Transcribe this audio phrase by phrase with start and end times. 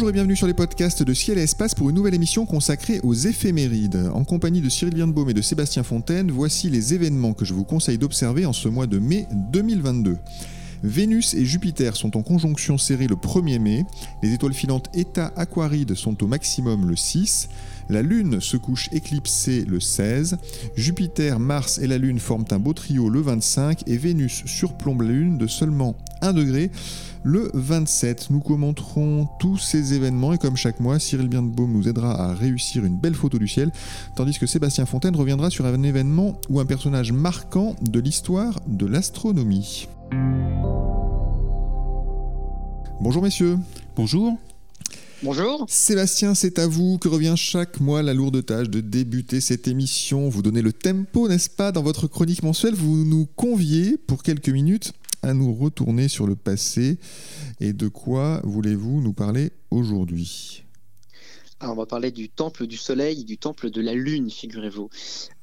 [0.00, 3.00] Bonjour et bienvenue sur les podcasts de Ciel et Espace pour une nouvelle émission consacrée
[3.02, 4.08] aux éphémérides.
[4.14, 7.64] En compagnie de Cyril Birnbaum et de Sébastien Fontaine, voici les événements que je vous
[7.64, 10.16] conseille d'observer en ce mois de mai 2022.
[10.82, 13.84] Vénus et Jupiter sont en conjonction serrée le 1er mai,
[14.22, 17.50] les étoiles filantes Eta Aquaride sont au maximum le 6,
[17.90, 20.38] la Lune se couche éclipsée le 16,
[20.76, 25.08] Jupiter, Mars et la Lune forment un beau trio le 25 et Vénus surplombe la
[25.08, 26.70] Lune de seulement 1 degré
[27.24, 28.30] le 27.
[28.30, 32.84] Nous commenterons tous ces événements et comme chaque mois, Cyril Birnbaum nous aidera à réussir
[32.84, 33.72] une belle photo du ciel,
[34.14, 38.86] tandis que Sébastien Fontaine reviendra sur un événement ou un personnage marquant de l'histoire de
[38.86, 39.88] l'astronomie.
[43.00, 43.58] Bonjour messieurs.
[43.96, 44.38] Bonjour.
[45.22, 45.66] Bonjour.
[45.68, 50.30] Sébastien, c'est à vous que revient chaque mois la lourde tâche de débuter cette émission.
[50.30, 54.48] Vous donnez le tempo, n'est-ce pas Dans votre chronique mensuelle, vous nous conviez pour quelques
[54.48, 56.96] minutes à nous retourner sur le passé.
[57.60, 60.64] Et de quoi voulez-vous nous parler aujourd'hui?
[61.60, 64.88] Alors, on va parler du temple du soleil, du temple de la lune, figurez-vous.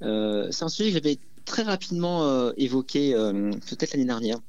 [0.01, 4.39] Euh, c'est un sujet que j'avais très rapidement euh, évoqué euh, peut-être l'année dernière.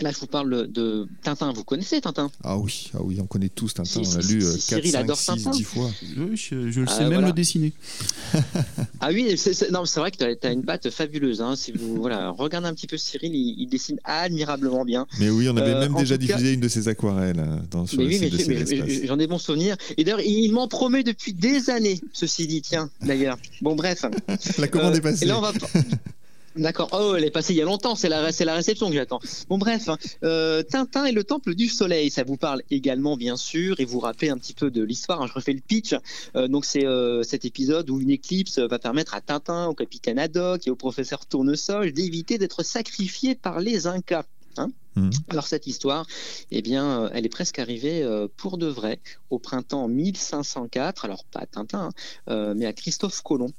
[0.00, 1.52] Là, je vous parle de Tintin.
[1.52, 2.30] Vous connaissez Tintin?
[2.44, 4.02] Ah oui, ah oui, on connaît tous Tintin.
[4.04, 5.90] on l'a lu 4, 5, 6, 10 fois.
[6.16, 7.72] Oui, je, je le sais même le dessiner.
[9.00, 11.40] ah oui, c'est vrai que tu as, une patte fabuleuse.
[11.40, 11.56] Hein.
[11.56, 15.06] Si vous voilà, regardez un petit peu Cyril, il, dessine admirablement bien.
[15.18, 18.06] Mais oui, on avait même déjà diffusé une de ses aquarelles hein, dans sur mais
[18.06, 19.76] oui, mais, J'en ai bons souvenirs.
[19.96, 23.38] Et d'ailleurs, il m'en promet depuis des années, ceci dit, tiens, d'ailleurs.
[23.60, 24.04] Bon, bref.
[24.58, 25.24] La commande est passée.
[25.24, 25.52] Et là, on va...
[26.58, 26.88] D'accord.
[26.92, 27.94] Oh, elle est passée il y a longtemps.
[27.94, 29.20] C'est la, la réception que j'attends.
[29.48, 29.88] Bon, bref.
[29.88, 29.96] Hein.
[30.24, 32.10] Euh, Tintin et le Temple du Soleil.
[32.10, 35.22] Ça vous parle également, bien sûr, et vous rappelez un petit peu de l'histoire.
[35.22, 35.26] Hein.
[35.28, 35.94] Je refais le pitch.
[36.34, 40.18] Euh, donc, c'est euh, cet épisode où une éclipse va permettre à Tintin, au capitaine
[40.18, 44.24] Haddock et au professeur Tournesol d'éviter d'être sacrifiés par les Incas.
[44.56, 44.70] Hein.
[44.96, 45.10] Mmh.
[45.28, 46.06] Alors cette histoire,
[46.50, 48.04] eh bien, elle est presque arrivée
[48.36, 48.98] pour de vrai
[49.30, 51.04] au printemps 1504.
[51.04, 51.90] Alors pas à Tintin,
[52.26, 53.52] mais à Christophe Colomb,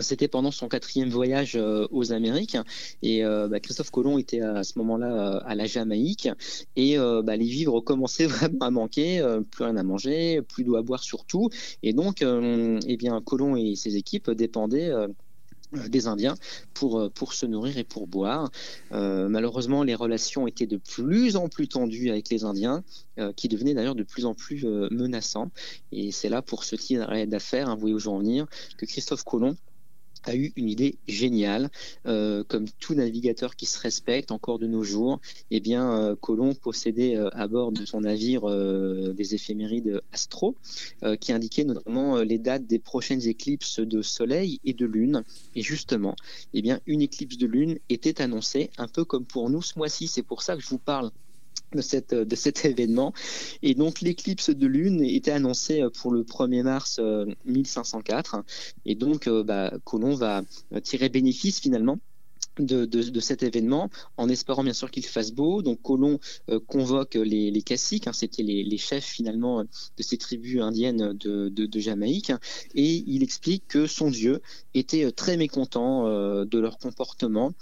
[0.00, 2.56] c'était pendant son quatrième voyage euh, aux Amériques
[3.02, 6.28] et euh, bah, Christophe Colomb était à ce moment-là à la Jamaïque
[6.74, 10.82] et bah, les vivres commençaient vraiment à manquer, plus rien à manger, plus d'eau à
[10.82, 11.50] boire surtout
[11.82, 14.92] et donc eh bien Colomb et ses équipes dépendaient
[15.88, 16.36] des Indiens
[16.74, 18.50] pour, pour se nourrir et pour boire.
[18.90, 22.82] malheureusement, les relations étaient de plus en plus tendues avec les Indiens,
[23.36, 25.50] qui devenaient d'ailleurs de plus en plus menaçants.
[25.92, 28.46] Et c'est là, pour ce type d'affaires, hein, vous voyez où je veux en venir,
[28.78, 29.56] que Christophe Colomb
[30.26, 31.70] a eu une idée géniale.
[32.06, 35.20] Euh, comme tout navigateur qui se respecte encore de nos jours,
[35.50, 38.46] eh bien, euh, Colomb possédait euh, à bord de son navire
[39.14, 40.56] des éphémérides astro
[41.20, 45.22] qui indiquaient notamment les dates des prochaines éclipses de soleil et de lune.
[45.54, 46.16] Et justement,
[46.54, 50.08] eh bien, une éclipse de lune était annoncée, un peu comme pour nous ce mois-ci.
[50.08, 51.10] C'est pour ça que je vous parle
[51.76, 53.12] de, cette, de cet événement.
[53.62, 57.00] Et donc l'éclipse de lune était annoncée pour le 1er mars
[57.44, 58.34] 1504.
[58.34, 58.42] Euh,
[58.84, 60.42] Et donc euh, bah, Colomb va
[60.82, 61.98] tirer bénéfice finalement
[62.58, 65.62] de, cet événement, en espérant bien sûr qu'il fasse beau.
[65.62, 66.18] Donc Colomb
[66.50, 72.32] euh, convoque les, caciques, hein, c'était les, chefs finalement de ces tribus indiennes de, Jamaïque,
[72.74, 74.40] et il explique que son dieu
[74.74, 77.52] était euh, très mécontent euh, de leur comportement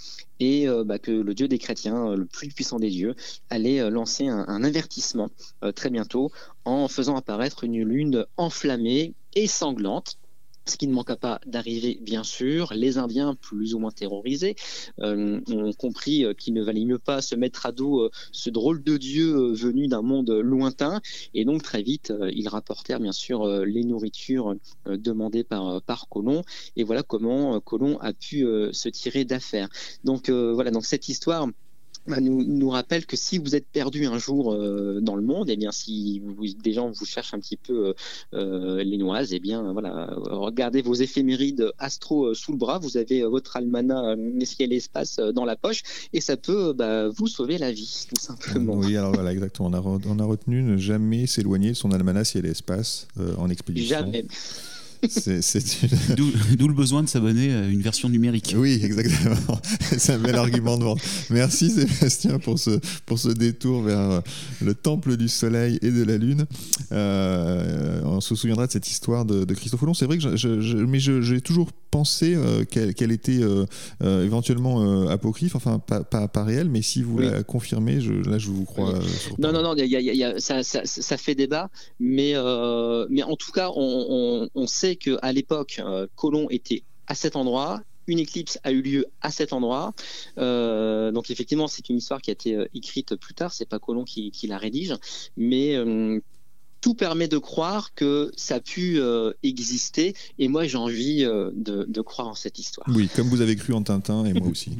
[0.41, 3.15] et bah, que le dieu des chrétiens, le plus puissant des dieux,
[3.50, 5.31] allait lancer un avertissement
[5.77, 6.33] très bientôt
[6.65, 10.19] en faisant apparaître une lune enflammée et sanglante
[10.66, 12.72] ce qui ne manqua pas d'arriver, bien sûr.
[12.75, 14.56] Les Indiens, plus ou moins terrorisés,
[15.00, 18.50] euh, ont compris euh, qu'il ne valait mieux pas se mettre à dos euh, ce
[18.50, 21.00] drôle de dieu venu d'un monde lointain.
[21.34, 24.54] Et donc, très vite, ils rapportèrent, bien sûr, les nourritures
[24.86, 26.42] demandées par, par Colomb.
[26.77, 29.68] Et voilà comment Colomb a pu se tirer d'affaire.
[30.04, 31.48] Donc, voilà, donc cette histoire
[32.06, 35.54] nous, nous, rappelle que si vous êtes perdu un jour euh, dans le monde, et
[35.54, 37.95] eh bien si vous, des gens vous cherchent un petit peu euh,
[38.34, 42.97] euh, les noises, et eh bien voilà, regardez vos éphémérides astro sous le bras, vous
[42.97, 47.59] avez votre almanach ciel et l'espace dans la poche, et ça peut bah, vous sauver
[47.59, 48.74] la vie, tout simplement.
[48.74, 49.68] Oui, alors voilà, exactement.
[49.68, 53.09] On a, on a retenu ne jamais s'éloigner de son almanach ciel et espace
[53.39, 53.98] en expédition.
[53.98, 54.27] Jamais.
[56.56, 58.54] D'où le besoin de s'abonner à une version numérique.
[58.56, 59.60] Oui, exactement.
[59.98, 61.01] C'est un bel argument de vente.
[61.30, 64.22] Merci Sébastien pour ce, pour ce détour vers
[64.62, 66.47] le temple du soleil et de la lune.
[66.92, 69.95] Euh, on se souviendra de cette histoire de, de Christophe Colomb.
[69.95, 73.66] C'est vrai que je, je, mais j'ai toujours pensé euh, qu'elle était euh,
[74.00, 78.50] éventuellement apocryphe, enfin pas, pas, pas réelle, mais si vous la confirmez, je, là je
[78.50, 78.94] vous crois.
[79.38, 79.76] non, non, non,
[80.38, 81.70] ça, ça, ça, fait débat,
[82.00, 82.34] mais,
[83.10, 85.80] mais en tout cas, on, on, sait qu'à l'époque,
[86.16, 89.92] Colomb était à cet endroit, une éclipse a eu lieu à cet endroit.
[90.38, 93.52] Euh, donc effectivement, c'est une histoire qui a été euh, écrite plus tard.
[93.52, 94.94] C'est pas Colomb qui, la rédige,
[95.36, 96.20] mais euh,
[96.84, 100.15] tout permet de croire que ça a pu euh, exister.
[100.39, 102.86] Et moi, j'ai envie euh, de, croire en cette histoire.
[102.95, 104.72] Oui, comme vous avez cru en Tintin, et moi aussi.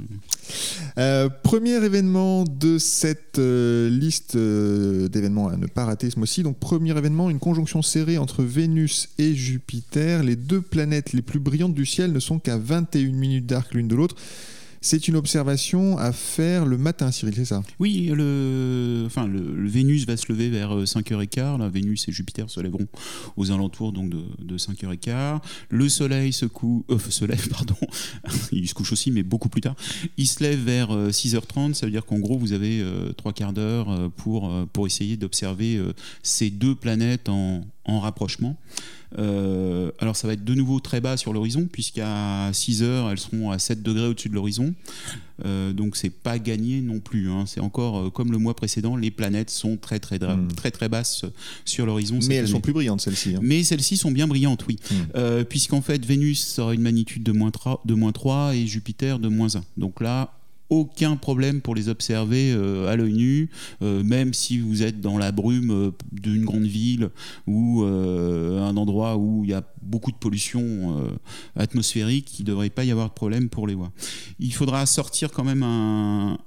[0.99, 6.43] Euh, premier événement de cette liste d'événements à ne pas rater ce mois-ci.
[6.43, 10.23] Donc, premier événement, une conjonction serrée entre Vénus et Jupiter.
[10.23, 13.89] Les deux planètes les plus brillantes du ciel ne sont qu'à 21 minutes d'arc l'une
[13.89, 14.17] de l'autre.
[14.85, 17.63] C'est une observation à faire le matin, Cyril, c'est ça?
[17.81, 21.39] Oui, le, enfin, le, Vénus va se lever vers 5h15.
[21.39, 22.87] Euh, la Vénus et Jupiter se lèveront
[23.39, 25.41] aux alentours donc, de, 5h15.
[25.71, 27.77] Le Soleil se, euh, se lève, pardon.
[28.53, 29.75] il se couche aussi, mais beaucoup plus tard.
[30.19, 31.71] Il se lève vers 6h30.
[31.71, 32.85] Euh, ça veut dire qu'en gros, vous avez
[33.17, 35.81] trois quarts d'heure pour, pour essayer d'observer
[36.23, 38.57] ces deux planètes en, en rapprochement.
[39.19, 43.19] Euh, alors ça va être de nouveau très bas sur l'horizon, puisqu'à 6 heures, elles
[43.19, 44.75] seront à 7 degrés au-dessus de l'horizon.
[45.45, 47.31] Euh, donc c'est pas gagné non plus.
[47.31, 47.45] Hein.
[47.47, 50.49] C'est encore euh, comme le mois précédent, les planètes sont très très hmm.
[50.57, 51.25] très très basses
[51.65, 52.19] sur l'horizon.
[52.29, 53.35] Mais elles sont plus brillantes celles-ci.
[53.35, 53.41] Hein.
[53.43, 54.79] Mais celles-ci sont bien brillantes, oui.
[54.91, 55.45] Hmm.
[55.45, 59.29] Puisqu'en fait Vénus aura une magnitude de moins 3, de moins 3 et Jupiter de
[59.29, 59.65] moins 1.
[59.77, 60.33] Donc là,
[60.71, 63.51] aucun problème pour les observer euh, à l'œil nu,
[63.83, 67.11] euh, même si vous êtes dans la brume euh, d'une grande ville
[67.47, 71.11] ou un endroit où il y a beaucoup de pollution
[71.57, 73.91] atmosphérique, il ne devrait pas y avoir de problème pour les voir.
[74.39, 76.39] Il faudra sortir quand même un,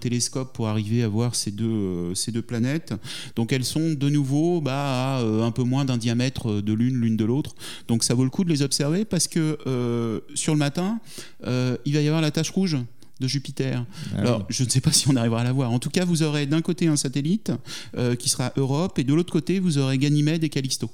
[0.00, 2.12] télescope pour arriver à voir ces deux,
[2.46, 2.94] planètes.
[3.36, 7.16] Donc elles sont de nouveau bah, à un peu moins d'un diamètre de l'une, l'une
[7.16, 7.54] de l'autre.
[7.88, 11.00] Donc ça vaut le coup de les observer parce que sur le matin,
[11.46, 12.76] il va y avoir la tache rouge
[13.22, 13.86] de Jupiter.
[14.14, 15.70] Ah Alors, je ne sais pas si on arrivera à la voir.
[15.70, 17.52] En tout cas, vous aurez d'un côté un satellite
[17.96, 20.90] euh, qui sera Europe, et de l'autre côté, vous aurez Ganymède et Callisto.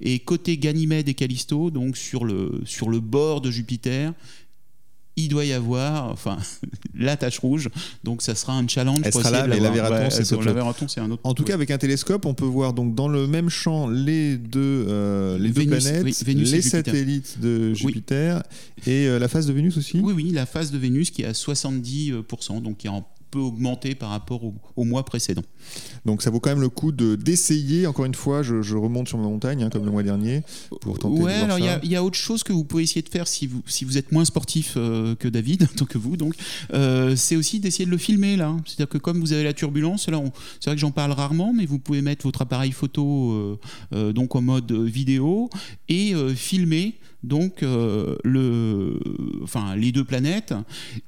[0.00, 4.12] Et côté Ganymède et Callisto, donc sur le, sur le bord de Jupiter,
[5.24, 6.38] il doit y avoir enfin
[6.94, 7.68] la tache rouge.
[8.04, 9.58] Donc ça sera un challenge Elle sera là, mais
[10.88, 13.26] c'est un autre en tout cas avec un télescope on peut voir donc dans le
[13.26, 18.42] même champ les deux euh, les deux planètes les satellites de Jupiter
[18.86, 21.26] et euh, la phase de Vénus aussi oui oui la phase de Vénus qui est
[21.26, 24.40] à 70% donc qui est en peut augmenter par rapport
[24.76, 25.42] au, mois précédent.
[26.04, 27.86] Donc ça vaut quand même le coup de d'essayer.
[27.86, 30.42] Encore une fois, je, remonte sur ma montagne hein, comme le mois dernier
[30.80, 31.20] pour tenter.
[31.20, 33.62] Ouais, alors il y, a autre chose que vous pouvez essayer de faire si vous
[33.66, 36.34] si vous êtes moins sportif euh, que David, tant que vous, donc
[36.72, 38.56] euh, c'est aussi d'essayer de le filmer là.
[38.64, 40.22] C'est-à-dire que comme vous avez la turbulence, là,
[40.58, 43.58] c'est vrai que j'en parle rarement, mais vous pouvez mettre votre appareil photo
[43.92, 45.50] euh, donc en mode vidéo
[45.88, 48.98] et filmer donc le,
[49.42, 50.54] enfin les deux planètes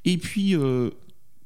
[0.05, 0.55] et puis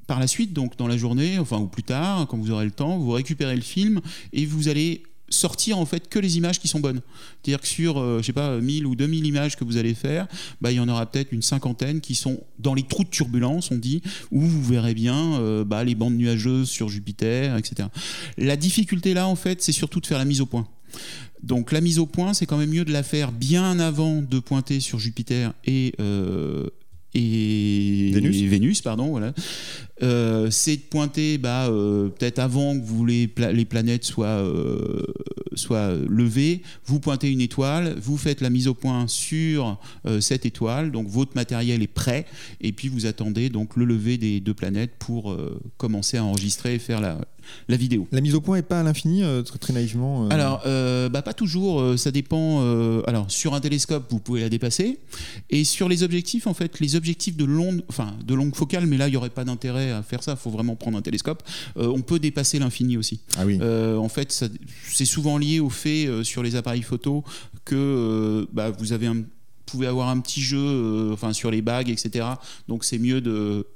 [0.07, 2.71] par la suite, donc dans la journée, enfin ou plus tard, quand vous aurez le
[2.71, 4.01] temps, vous récupérez le film
[4.33, 7.01] et vous allez sortir en fait que les images qui sont bonnes.
[7.43, 10.27] C'est-à-dire que sur, euh, je sais pas, 1000 ou 2000 images que vous allez faire,
[10.61, 13.71] bah, il y en aura peut-être une cinquantaine qui sont dans les trous de turbulence,
[13.71, 17.89] on dit, où vous verrez bien euh, bah, les bandes nuageuses sur Jupiter, etc.
[18.39, 20.67] La difficulté là, en fait, c'est surtout de faire la mise au point.
[21.43, 24.39] Donc la mise au point, c'est quand même mieux de la faire bien avant de
[24.39, 26.69] pointer sur Jupiter et, euh,
[27.17, 29.33] et Vénus, pardon, voilà.
[30.03, 35.03] Euh, c'est de pointer bah, euh, peut-être avant que vous les, les planètes soient, euh,
[35.55, 39.81] soient levées, vous pointez une étoile, vous faites la mise au point sur
[40.21, 42.27] cette étoile, donc votre matériel est prêt,
[42.61, 45.35] et puis vous attendez donc le lever des deux planètes pour
[45.79, 47.19] commencer à enregistrer et faire la,
[47.69, 48.07] la vidéo.
[48.13, 49.23] La mise au point n'est pas à l'infini,
[49.61, 50.63] très, naïvement Alors,
[51.11, 52.61] bah, pas toujours, ça dépend.
[53.07, 54.99] alors, sur un télescope, vous pouvez la dépasser,
[55.51, 58.97] et sur les objectifs, en fait, les objectifs de longue, enfin, de longue focale, mais
[58.97, 61.43] là, il n'y aurait pas d'intérêt à faire ça, il faut vraiment prendre un télescope.
[61.77, 63.21] Euh, on peut dépasser l'infini aussi.
[63.37, 63.59] Ah oui.
[63.61, 64.33] Euh, en fait,
[64.89, 67.25] c'est souvent lié au fait euh, sur les appareils photo
[67.65, 69.23] que bah, vous avez un,
[69.67, 72.25] pouvez avoir un petit jeu enfin sur les bagues etc
[72.69, 73.67] donc c'est mieux de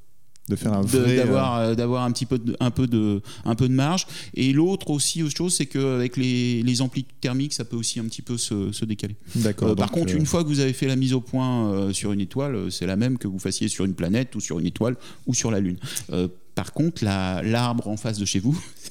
[0.50, 3.68] de faire un d'avoir euh, d'avoir un petit peu de, un peu de un peu
[3.68, 4.06] de marge.
[4.34, 8.04] Et l'autre aussi autre chose c'est qu'avec les, les amplis thermiques ça peut aussi un
[8.04, 9.16] petit peu se, se décaler.
[9.36, 11.92] D'accord euh, par contre euh, une fois que vous avez fait la mise au point
[11.92, 14.66] sur une étoile c'est la même que vous fassiez sur une planète ou sur une
[14.66, 15.78] étoile ou sur la lune.
[16.54, 18.60] Par contre l'arbre en face de chez vous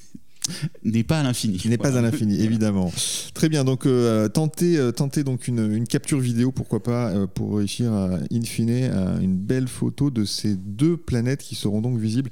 [0.83, 1.59] n'est pas à l'infini.
[1.65, 2.91] N'est pas à l'infini, évidemment.
[3.33, 7.27] Très bien, donc euh, tentez, euh, tentez donc une, une, capture vidéo, pourquoi pas, euh,
[7.27, 11.81] pour réussir à, in fine à une belle photo de ces deux planètes qui seront
[11.81, 12.29] donc visibles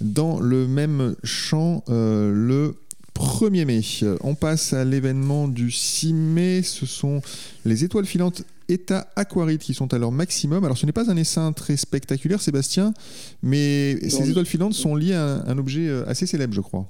[0.00, 2.74] dans le même champ le
[3.14, 3.80] 1er mai.
[4.22, 7.20] On passe à l'événement du 6 mai, ce sont
[7.64, 10.64] les étoiles filantes État Aquarite qui sont à leur maximum.
[10.64, 12.94] Alors ce n'est pas un essaim très spectaculaire, Sébastien,
[13.42, 16.86] mais ces étoiles filantes sont liées à un objet assez célèbre, je crois.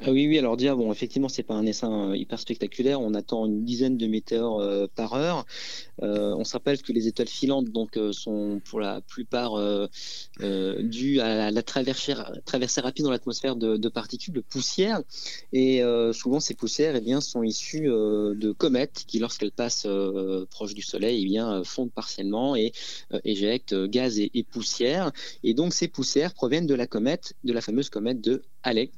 [0.00, 3.00] Ah oui, oui, alors déjà, bon, effectivement, c'est pas un essaim euh, hyper spectaculaire.
[3.00, 5.44] On attend une dizaine de météores euh, par heure.
[6.02, 9.56] Euh, on se rappelle que les étoiles filantes donc, sont pour la plupart
[10.38, 15.02] dues à la traversée, rapide dans l'atmosphère de, particules de poussière.
[15.52, 19.88] Et souvent, ces poussières eh bien, sont issues de comètes qui, lorsqu'elles passent
[20.50, 22.72] proche du Soleil, eh bien, fondent partiellement et
[23.24, 25.10] éjectent gaz et, et poussière.
[25.42, 28.92] Et donc, ces poussières proviennent de la comète, de la fameuse comète de Halley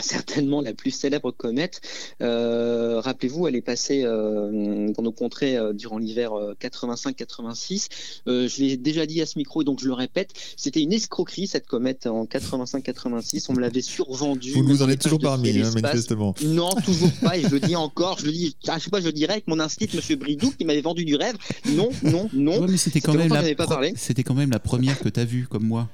[0.00, 1.80] certainement la plus célèbre comète.
[2.22, 7.88] Euh, rappelez-vous, elle est passée euh, dans nos contrées euh, durant l'hiver 85-86.
[8.26, 11.66] je l'ai déjà dit à ce micro, donc je le répète, c'était une escroquerie cette
[11.66, 13.46] comète en 85-86.
[13.48, 14.52] On me l'avait survendue.
[14.52, 16.34] Vous nous en êtes toujours parmi, hein, manifestement.
[16.44, 17.36] Non, toujours pas.
[17.36, 18.56] Et je le dis encore, je le dis.
[18.68, 21.16] À chaque fois, je le dirais avec mon instit, Monsieur Bridou, qui m'avait vendu du
[21.16, 21.36] rêve.
[21.70, 22.66] Non, non, non.
[22.66, 23.42] mais c'était quand même la.
[23.96, 25.88] C'était quand même la première que tu as vue, comme moi.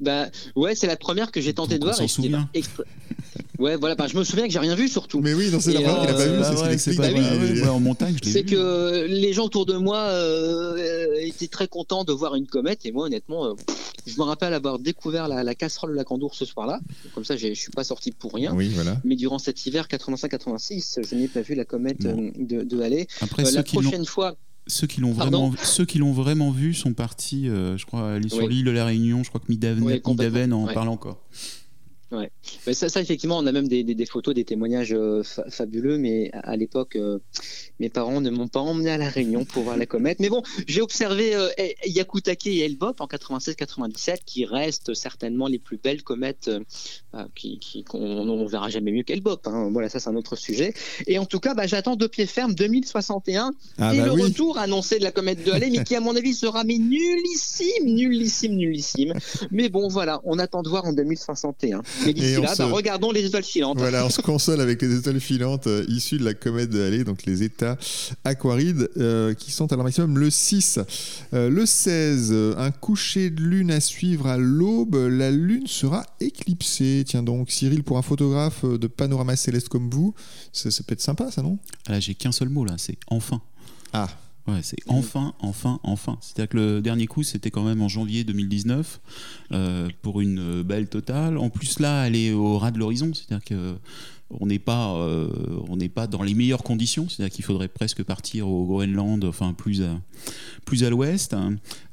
[0.00, 1.96] Bah ouais, c'est la première que j'ai tenté de voir.
[3.58, 5.20] Ouais, voilà, bah, je me souviens que j'ai rien vu surtout.
[5.20, 7.62] Mais oui, c'est la première qu'il a pas vu, c'est ce qu'il explique.
[7.64, 12.12] Bah en montagne, C'est que les gens autour de moi euh, étaient très contents de
[12.12, 13.54] voir une comète et moi, honnêtement, euh,
[14.06, 16.80] je me rappelle avoir découvert la, casserole de la Candour ce soir-là.
[17.14, 18.54] Comme ça, je suis pas sorti pour rien.
[18.54, 18.98] Oui, voilà.
[19.04, 23.06] Mais durant cet hiver 85-86, je n'ai pas vu la comète euh, de, de Halley.
[23.20, 24.36] Après, la prochaine fois
[24.66, 28.28] ceux qui l'ont vraiment, ceux qui l'ont vraiment vu sont partis, euh, je crois, aller
[28.28, 29.22] sur l'île de la Réunion.
[29.22, 31.22] Je crois que Midaven, en parle encore.
[32.12, 32.30] Ouais.
[32.72, 36.56] ça, ça, effectivement, on a même des, des, photos, des témoignages euh, fabuleux, mais à,
[36.56, 37.18] l'époque, euh,
[37.80, 40.20] mes parents ne m'ont pas emmené à la Réunion pour voir la comète.
[40.20, 41.48] Mais bon, j'ai observé euh,
[41.84, 46.48] Yakutake et Elbop en 96-97, qui restent certainement les plus belles comètes,
[47.34, 49.40] qui, qui qu'on ne verra jamais mieux qu'Elbop.
[49.46, 49.70] Hein.
[49.72, 50.74] Voilà, ça c'est un autre sujet.
[51.06, 54.58] Et en tout cas, bah, j'attends de pied ferme 2061 ah et bah le retour
[54.58, 58.54] annoncé de la comète de Halley, mais qui à mon avis sera mais nullissime, nullissime,
[58.54, 59.14] nullissime.
[59.50, 61.82] Mais bon, voilà, on attend de voir en 2061.
[62.04, 63.78] Mais d'ici là, bah, regardons les étoiles filantes.
[63.78, 67.04] Voilà, on se console avec les étoiles filantes euh, issues de la comète de Halley,
[67.04, 67.76] donc les états
[68.24, 70.80] aquarides euh, qui sont à leur maximum le 6.
[71.34, 74.96] Euh, le 16, un coucher de lune à suivre à l'aube.
[74.96, 77.04] La lune sera éclipsée.
[77.06, 80.14] Tiens donc, Cyril, pour un photographe de panorama céleste comme vous,
[80.52, 81.58] ça, ça peut être sympa, ça, non?
[81.86, 83.40] Ah, Là, j'ai qu'un seul mot, là, c'est enfin.
[83.92, 84.08] Ah,
[84.48, 86.18] Ouais, c'est enfin, enfin, enfin.
[86.20, 89.00] C'est-à-dire que le dernier coup, c'était quand même en janvier 2019
[89.50, 91.36] euh, pour une belle totale.
[91.36, 93.12] En plus, là, elle est au ras de l'horizon.
[93.12, 93.74] C'est-à-dire que
[94.30, 95.28] on n'est pas, euh,
[95.68, 97.08] on n'est pas dans les meilleures conditions.
[97.08, 100.00] C'est-à-dire qu'il faudrait presque partir au Groenland, enfin plus à,
[100.64, 101.34] plus à l'ouest.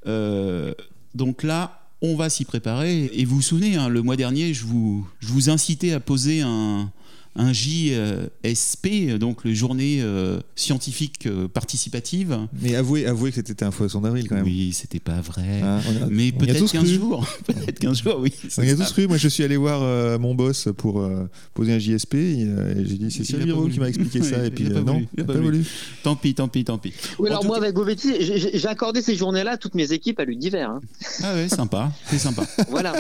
[0.05, 0.75] Euh,
[1.15, 3.09] donc là, on va s'y préparer.
[3.13, 6.41] Et vous vous souvenez, hein, le mois dernier, je vous, je vous incitais à poser
[6.41, 6.91] un,
[7.35, 12.37] un JSP, donc le journée euh, scientifique euh, participative.
[12.61, 14.45] Mais avouez, avouez que c'était un poisson d'avril quand même.
[14.45, 15.61] Oui, c'était pas vrai.
[15.63, 17.27] Ah, mais peut-être 15 jours.
[17.47, 18.33] peut-être 15 jours, oui.
[18.57, 19.07] On y a tous cru.
[19.07, 21.09] Moi, je suis allé voir euh, mon boss pour
[21.53, 22.13] poser un JSP.
[22.13, 22.47] Et,
[22.85, 24.45] j'ai dit, c'est Cyril qui m'a expliqué ça.
[24.45, 25.65] et puis, non, il pas, voulu.
[26.03, 26.93] Tant pis, tant pis, tant pis.
[27.17, 30.69] Oui, alors moi, avec Govetti, j'ai accordé ces journées-là à toutes mes équipes à l'univers.
[30.69, 30.81] Hein.
[31.23, 31.91] Ah ouais, sympa.
[32.07, 32.45] C'est sympa.
[32.69, 32.93] voilà.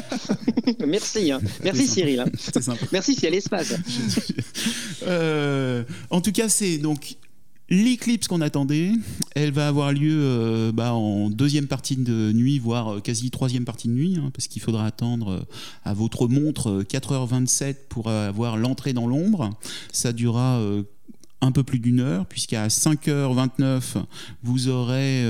[0.87, 1.31] Merci.
[1.31, 1.39] Hein.
[1.63, 2.19] Merci Cyril.
[2.19, 2.25] Hein.
[2.37, 2.85] Sympa.
[2.91, 3.73] Merci Ciel Espace.
[5.05, 7.17] Euh, en tout cas, c'est donc
[7.69, 8.91] l'éclipse qu'on attendait.
[9.35, 13.65] Elle va avoir lieu euh, bah, en deuxième partie de nuit, voire euh, quasi troisième
[13.65, 15.45] partie de nuit, hein, parce qu'il faudra attendre
[15.83, 19.49] à votre montre 4h27 pour avoir l'entrée dans l'ombre.
[19.91, 20.61] Ça durera
[21.41, 23.81] un peu plus d'une heure, puisqu'à 5h29,
[24.43, 25.23] vous aurez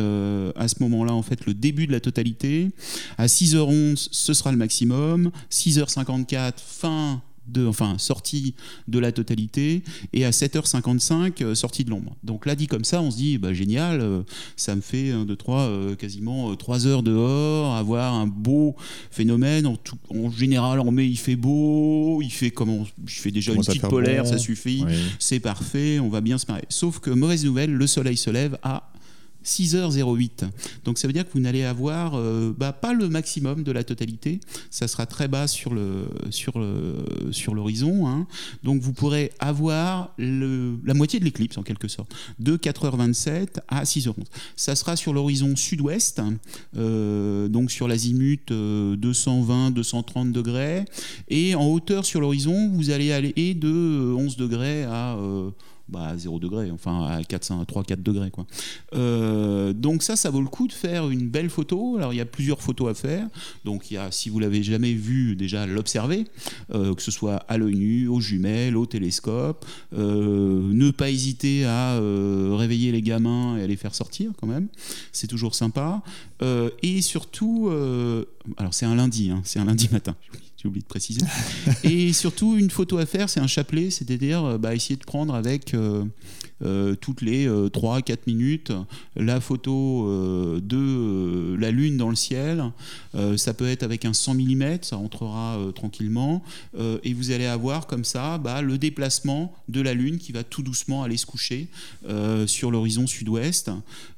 [0.55, 2.69] à ce moment-là en fait le début de la totalité.
[3.17, 5.31] À 6h11, ce sera le maximum.
[5.49, 8.55] 6h54, fin de, enfin, sortie
[8.87, 9.83] de la totalité,
[10.13, 12.15] et à 7h55, euh, sortie de l'ombre.
[12.23, 14.23] Donc là, dit comme ça, on se dit, bah, génial, euh,
[14.55, 18.75] ça me fait 1, 2, 3, quasiment 3 heures dehors, avoir un beau
[19.11, 19.65] phénomène.
[19.65, 23.53] En, tout, en général, en mai, il fait beau, il fait, comment, je fais déjà
[23.53, 24.83] une petite polaire, ça suffit,
[25.19, 26.65] c'est parfait, on va bien se marrer.
[26.69, 28.92] Sauf que, mauvaise nouvelle, le soleil se lève à
[29.43, 30.49] 6h08.
[30.85, 33.83] Donc ça veut dire que vous n'allez avoir euh, bah, pas le maximum de la
[33.83, 34.39] totalité.
[34.69, 38.07] Ça sera très bas sur l'horizon.
[38.07, 38.27] Hein.
[38.63, 44.13] Donc vous pourrez avoir la moitié de l'éclipse en quelque sorte, de 4h27 à 6h11.
[44.55, 46.21] Ça sera sur l'horizon sud-ouest,
[46.77, 50.85] euh, donc sur l'azimut 220, 230 degrés,
[51.29, 55.17] et en hauteur sur l'horizon, vous allez aller de 11 degrés à
[55.93, 58.31] bah, à 0 degré, enfin à 3-4 degrés.
[58.31, 58.47] Quoi.
[58.95, 61.97] Euh, donc ça, ça vaut le coup de faire une belle photo.
[61.97, 63.27] Alors il y a plusieurs photos à faire.
[63.63, 66.25] Donc il y a, si vous l'avez jamais vu, déjà l'observer,
[66.73, 69.65] euh, que ce soit à l'œil nu, aux jumelles, au télescope.
[69.95, 71.99] Euh, ne pas hésiter à
[72.57, 74.67] réveiller les gamins et à les faire sortir quand même.
[75.11, 76.01] C'est toujours sympa.
[76.81, 77.69] et surtout,
[78.57, 80.15] alors c'est un lundi, hein, c'est un lundi matin
[80.63, 81.21] j'ai oublié de préciser.
[81.83, 85.35] et surtout, une photo à faire, c'est un chapelet, c'est-à-dire euh, bah, essayer de prendre
[85.35, 86.05] avec euh,
[86.63, 88.71] euh, toutes les 3-4 minutes
[89.15, 90.07] la photo
[90.61, 92.63] de la Lune dans le ciel.
[93.37, 96.41] ça peut être avec un 100 mm, ça rentrera tranquillement.
[97.03, 100.63] et vous allez avoir comme ça bah, le déplacement de la Lune qui va tout
[100.63, 101.67] doucement aller se coucher
[102.45, 103.71] sur l'horizon sud-ouest.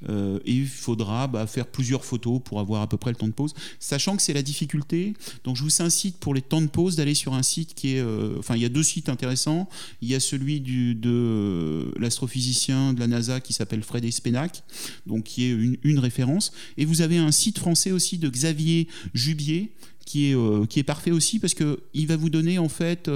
[0.07, 3.33] et il faudra bah, faire plusieurs photos pour avoir à peu près le temps de
[3.33, 5.13] pause, sachant que c'est la difficulté.
[5.43, 7.99] Donc je vous incite pour les temps de pause d'aller sur un site qui est.
[7.99, 9.67] Euh, enfin, il y a deux sites intéressants.
[10.01, 14.63] Il y a celui du, de euh, l'astrophysicien de la NASA qui s'appelle Fred Espenac,
[15.07, 16.51] donc qui est une, référence.
[16.77, 19.71] Et vous avez un site français aussi de Xavier Jubier
[20.05, 23.09] qui est, euh, qui est parfait aussi parce qu'il va vous donner en fait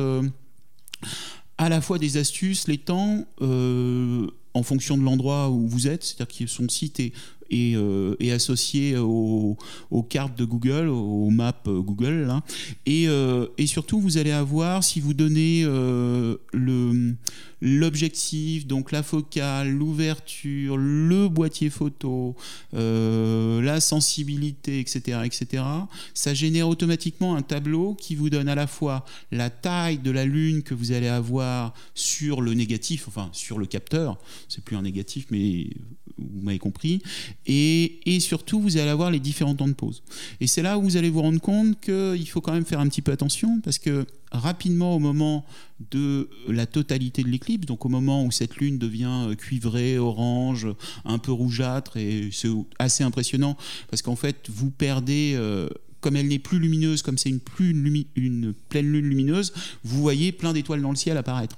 [1.58, 6.36] à la fois des astuces, les temps, en fonction de l'endroit où vous êtes, c'est-à-dire
[6.36, 7.14] que son site est
[7.52, 9.58] est, euh, associé aux,
[10.10, 12.32] cartes de Google, aux maps Google.
[12.86, 17.16] Et, euh, et, surtout, vous allez avoir, si vous donnez euh, le
[17.62, 22.36] l'objectif, donc la focale, l'ouverture, le boîtier photo,
[22.74, 25.64] euh, la sensibilité, etc., etc.,
[26.14, 30.26] ça génère automatiquement un tableau qui vous donne à la fois la taille de la
[30.26, 34.84] lune que vous allez avoir sur le négatif, enfin sur le capteur, c'est plus un
[34.84, 35.70] négatif, mais
[36.20, 37.02] vous m'avez compris,
[37.46, 40.04] et, et, surtout vous allez avoir les différents temps de pause.
[40.40, 42.88] Et c'est là où vous allez vous rendre compte qu'il faut quand même faire un
[42.88, 45.46] petit peu attention parce que rapidement au moment
[45.92, 50.68] de la totalité de l'éclipse, donc au moment où cette lune devient euh, cuivrée, orange,
[51.06, 53.58] un peu rougeâtre, et c'est assez impressionnant
[53.90, 55.68] parce qu'en fait vous perdez euh,
[56.02, 57.40] comme elle n'est plus lumineuse, comme c'est une,
[58.16, 61.58] une pleine lune lumineuse, vous voyez plein d'étoiles dans le ciel apparaître.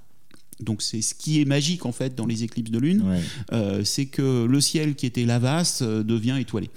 [0.64, 3.04] Donc c'est ce qui est magique en fait dans les éclipses de lune,
[3.52, 6.70] euh, c'est que le ciel qui était lavasse devient étoilé.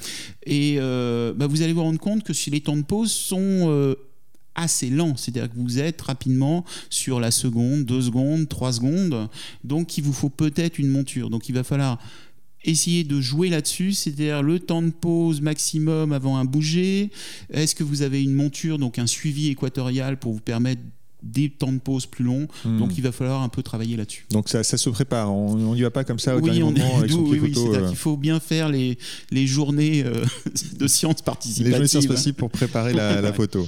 [0.47, 3.97] Et bah, vous allez vous rendre compte que si les temps de pause sont
[4.55, 9.29] assez lent, c'est-à-dire que vous êtes rapidement sur la seconde, deux secondes, trois secondes,
[9.65, 11.31] donc il vous faut peut-être une monture.
[11.31, 11.99] Donc il va falloir
[12.65, 17.11] essayer de jouer là-dessus, c'est-à-dire le temps de pause maximum avant un bouger.
[17.53, 20.81] Est-ce que vous avez une monture, donc un suivi équatorial pour vous permettre
[21.25, 22.47] des temps de pause plus longs.
[22.65, 22.79] Hmm.
[22.79, 24.27] Donc il va falloir un peu travailler là-dessus.
[24.31, 27.11] Donc ça, se prépare, on n'y va pas comme ça au oui, on moment avec
[27.13, 27.89] oui, oui, euh.
[27.91, 28.99] Il faut bien faire les,
[29.31, 30.25] les journées euh,
[30.79, 31.67] de sciences participatives.
[31.67, 33.67] Les journées de sciences participantes pour préparer la, photo.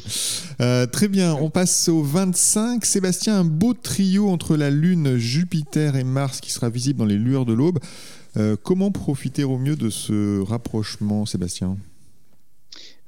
[0.61, 2.85] Euh, très bien, on passe au 25.
[2.85, 7.17] Sébastien, un beau trio entre la Lune, Jupiter et Mars qui sera visible dans les
[7.17, 7.79] lueurs de l'aube.
[8.63, 11.77] comment profiter au mieux de ce rapprochement, Sébastien?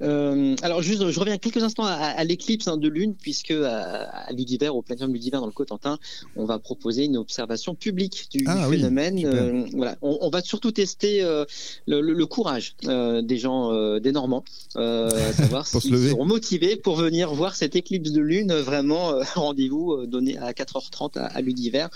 [0.01, 4.31] Euh, alors juste, je reviens quelques instants à, l'éclipse hein, de lune, puisque à, à
[4.31, 5.99] Ludiver, au planétorium Ludiver dans le Cotentin,
[6.35, 9.19] on va proposer une observation publique du, ah phénomène.
[9.25, 11.45] Euh, voilà, on, va surtout tester euh,
[11.87, 14.43] le, courage des gens, des Normands,
[14.75, 18.53] savoir s'ils seront motivés pour venir voir cette éclipse de lune.
[18.53, 21.89] Vraiment, rendez-vous donné à 4h30 à, à.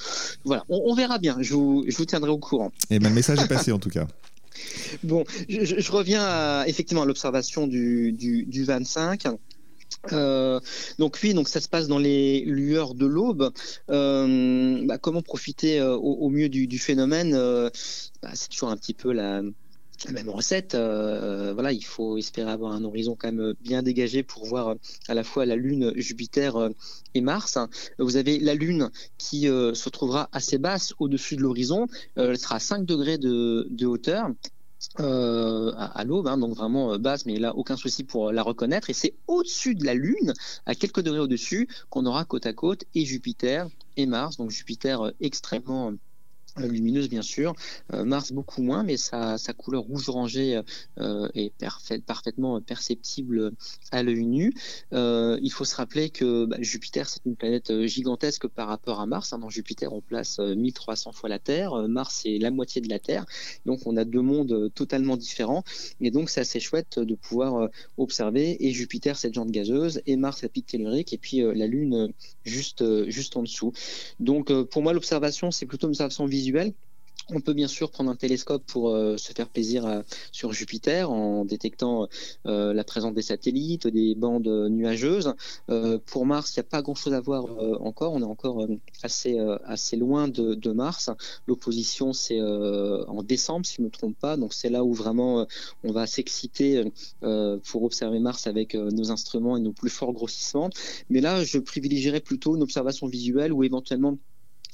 [0.44, 1.38] Voilà, on, verra bien.
[1.40, 2.72] Je vous, je vous tiendrai au courant.
[2.90, 4.08] Et ben, le message est passé en tout cas.
[5.04, 9.26] Bon, je, reviens effectivement à l'observation du, du, 25.
[10.12, 10.60] Euh,
[11.00, 13.52] donc oui, donc ça se passe dans les lueurs de l'aube.
[13.90, 19.12] Euh, bah, comment profiter euh, au, mieux du, phénomène bah, C'est toujours un petit peu
[19.12, 19.42] la,
[20.06, 20.76] la même recette.
[20.76, 24.76] voilà, il faut espérer avoir un horizon quand même bien dégagé pour voir
[25.08, 26.70] à la fois la Lune, Jupiter
[27.14, 27.58] et Mars.
[28.00, 31.88] Vous avez la Lune qui se trouvera assez basse au-dessus de l'horizon.
[32.16, 34.30] elle sera à 5 degrés de, hauteur.
[35.00, 38.90] Euh, à, l'aube, hein, donc vraiment euh, basse, mais là aucun souci pour la reconnaître.
[38.90, 40.34] Et c'est au-dessus de la Lune,
[40.66, 44.38] à quelques degrés au-dessus, qu'on aura côte à côte et Jupiter et Mars.
[44.38, 45.94] Donc Jupiter euh, extrêmement
[46.58, 47.56] lumineuse bien sûr,
[47.92, 50.62] Mars beaucoup moins, mais sa, sa couleur rouge orangé
[51.00, 51.52] est
[52.06, 53.52] parfaitement perceptible
[53.92, 54.54] à l'œil nu.
[54.92, 59.34] il faut se rappeler que bah, Jupiter c'est une planète gigantesque par rapport à Mars.
[59.34, 59.40] Hein.
[59.40, 63.26] Dans Jupiter on place 1300 fois la Terre, Mars c'est la moitié de la Terre,
[63.66, 65.64] donc on a deux mondes totalement différents,
[66.02, 68.64] et donc c'est assez chouette de pouvoir observer.
[68.66, 72.14] Et Jupiter cette jante gazeuse, et Mars la pique tellurique, et puis la Lune
[72.44, 73.74] juste juste en dessous.
[74.20, 76.43] Donc pour moi l'observation c'est plutôt une observation visuelle
[77.30, 80.02] on peut bien sûr prendre un télescope pour euh, se faire plaisir euh,
[80.32, 82.08] sur Jupiter en détectant
[82.46, 85.34] euh, la présence des satellites, des bandes nuageuses.
[86.06, 87.46] pour Mars, il n'y a pas grand-chose à voir
[87.82, 88.14] encore.
[88.14, 88.68] On est encore
[89.02, 91.10] assez, assez loin de, Mars.
[91.48, 94.38] L'opposition, c'est en décembre, si je ne me trompe pas.
[94.38, 95.46] Donc c'est là où vraiment
[95.84, 96.84] on va s'exciter
[97.22, 100.70] pour observer Mars avec nos instruments et nos plus forts grossissements.
[101.10, 104.18] Mais là, je privilégierais plutôt une observation visuelle ou éventuellement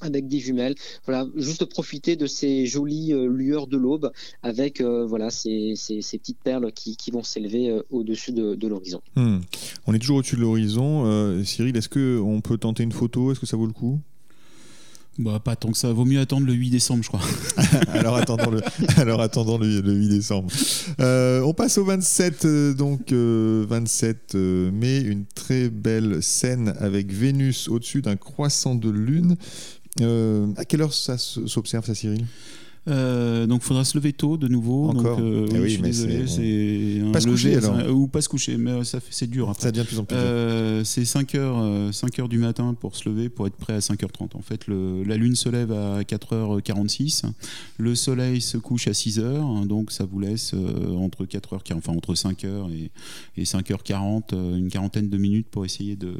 [0.01, 0.75] avec des jumelles.
[1.05, 4.11] Voilà, juste profiter de ces jolies euh, lueurs de l'aube
[4.43, 8.67] avec euh, voilà ces, ces, petites perles qui, qui vont s'élever euh, au-dessus de, de
[8.67, 9.01] l'horizon.
[9.15, 9.39] Hmm.
[9.87, 10.79] On est toujours au-dessus de l'horizon.
[11.43, 13.31] Cyril, est-ce qu'on peut tenter une photo?
[13.31, 13.99] Est-ce que ça vaut le coup?
[15.17, 15.91] Bah, pas tant que ça.
[15.91, 17.19] Vaut mieux attendre le 8 décembre, je crois.
[17.89, 18.61] alors attendons le,
[18.97, 20.49] alors attendons le, 8 décembre.
[20.99, 28.15] on passe au 27, donc 27 mai, une très belle scène avec Vénus au-dessus d'un
[28.15, 29.35] croissant de lune.
[30.01, 32.25] Euh, à quelle heure ça s'observe, ça, Cyril?
[32.87, 34.89] Euh, donc, il faudra se lever tôt de nouveau.
[34.89, 35.17] Encore?
[35.17, 36.27] donc, euh, eh oui, je suis désolé.
[36.27, 37.89] C'est pas se coucher alors.
[37.91, 39.53] Ou pas se coucher, mais ça c'est dur.
[39.59, 40.85] Ça devient de plus en plus dur.
[40.85, 44.35] c'est 5 heures, 5 heures du matin pour se lever, pour être prêt à 5h30.
[44.35, 47.25] En fait, le, la lune se lève à 4h46.
[47.77, 49.67] Le soleil se couche à 6h.
[49.67, 50.55] Donc, ça vous laisse
[50.97, 52.91] entre 4h, enfin entre 5h et,
[53.37, 56.13] et 5h40, une quarantaine de minutes pour essayer de,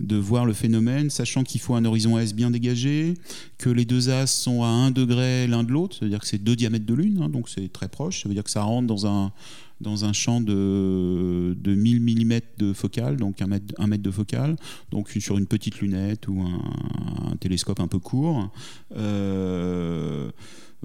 [0.00, 3.14] de voir le phénomène, sachant qu'il faut un horizon S bien dégagé,
[3.58, 6.56] que les deux as sont à 1 degré l'un de l'autre, c'est-à-dire que c'est deux
[6.56, 9.06] diamètres de lune, hein, donc c'est très proche, ça veut dire que ça rentre dans
[9.06, 9.32] un,
[9.80, 14.10] dans un champ de, de 1000 mm de focale, donc un mètre, un mètre de
[14.10, 14.56] focale,
[14.90, 18.50] donc sur une petite lunette ou un, télescope un peu court.
[18.96, 20.30] Euh,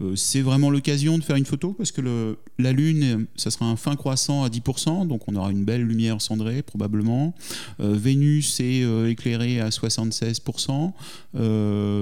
[0.02, 3.78] euh, c'est vraiment l'occasion de faire une photo parce que la Lune, ça sera un
[3.78, 7.34] fin croissant à 10%, donc on aura une belle lumière cendrée probablement.
[7.80, 10.92] Euh, Vénus est éclairée à 76%,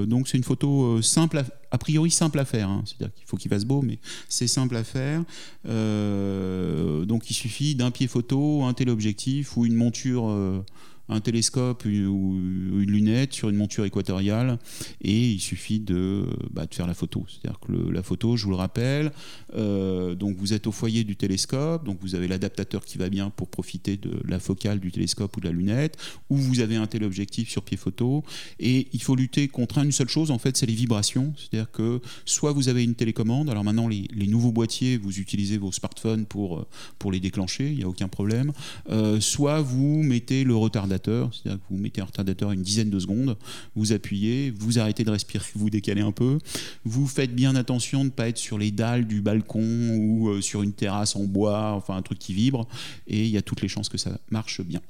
[0.06, 2.68] donc c'est une photo simple, a priori simple à faire.
[2.68, 2.82] Hein.
[2.84, 5.22] C'est-à-dire qu'il faut qu'il fasse beau, mais c'est simple à faire.
[5.64, 10.64] donc il suffit d'un pied photo, un téléobjectif ou une monture
[11.08, 14.58] un télescope ou une lunette sur une monture équatoriale
[15.00, 17.24] et il suffit de, bah, faire la photo.
[17.28, 19.12] C'est-à-dire que la photo, je vous le rappelle,
[19.54, 23.30] euh, donc vous êtes au foyer du télescope, donc vous avez l'adaptateur qui va bien
[23.30, 25.96] pour profiter de la focale du télescope ou de la lunette,
[26.30, 28.22] ou vous avez un téléobjectif sur pied photo
[28.58, 31.32] et il faut lutter contre une seule chose, en fait, c'est les vibrations.
[31.36, 35.72] C'est-à-dire que soit vous avez une télécommande, alors maintenant les, nouveaux boîtiers, vous utilisez vos
[35.72, 36.66] smartphones pour,
[36.98, 38.52] pour les déclencher, il n'y a aucun problème,
[38.90, 42.98] euh, soit vous mettez le retardateur c'est-à-dire que vous mettez un retardateur une dizaine de
[42.98, 43.36] secondes,
[43.74, 46.38] vous appuyez, vous arrêtez de respirer, vous décalez un peu,
[46.84, 50.40] vous faites bien attention de ne pas être sur les dalles du balcon ou euh,
[50.40, 52.66] sur une terrasse en bois, enfin un truc qui vibre,
[53.06, 54.80] et il y a toutes les chances que ça marche bien.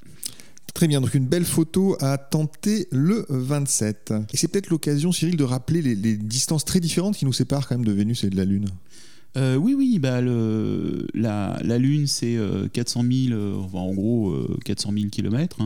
[0.75, 4.15] Très bien, donc une belle photo à tenter le 27.
[4.33, 7.77] Et c'est peut-être l'occasion, Cyril, de rappeler les, distances très différentes qui nous séparent quand
[7.77, 8.69] même de Vénus et de la Lune.
[9.39, 12.37] Euh, oui, oui, bah, la, Lune, c'est
[12.73, 13.41] 400 000,
[13.73, 15.59] en gros 400 000 km.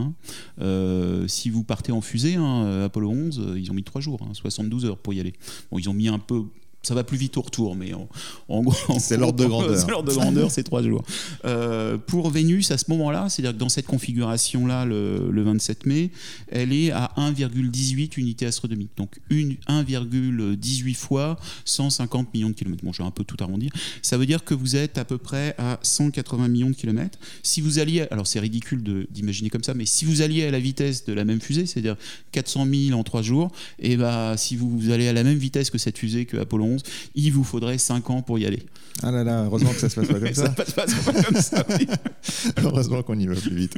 [1.26, 4.88] si vous partez en fusée, hein, Apollo 11, ils ont mis 3 jours, 72 hein,
[4.88, 5.32] heures pour y aller.
[5.70, 6.44] Bon, ils ont mis un peu
[6.82, 9.78] ça va plus vite au retour, mais en, gros, c'est l'ordre de grandeur.
[9.82, 11.04] C'est l'ordre de grandeur, c'est trois jours.
[11.44, 16.10] Euh, pour Vénus, à ce moment-là, c'est-à-dire que dans cette configuration-là, le, 27 mai,
[16.48, 22.84] elle est à 1,18 unités astronomiques, donc 1,18 fois 150 millions de kilomètres.
[22.84, 23.70] Bon, je vais un peu tout arrondir.
[24.02, 27.18] Ça veut dire que vous êtes à peu près à 180 millions de kilomètres.
[27.42, 30.60] Si vous alliez, alors c'est ridicule d'imaginer comme ça, mais si vous alliez à la
[30.60, 31.96] vitesse de la même fusée, c'est-à-dire
[32.32, 35.78] 400 000 en trois jours, et bah si vous allez à la même vitesse que
[35.78, 36.71] cette fusée que Apollo
[37.14, 38.62] il vous faudrait 5 ans pour y aller.
[39.02, 40.46] Ah là là, heureusement que ça se passe pas comme ça.
[40.46, 41.66] ça passe pas, comme ça.
[42.62, 43.74] heureusement qu'on y va plus vite.